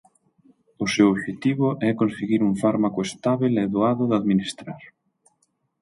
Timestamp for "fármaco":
2.61-2.99